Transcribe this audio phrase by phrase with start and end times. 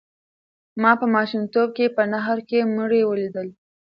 [0.81, 3.47] ما په ماشومتوب کې په نهر کې مړي ولیدل.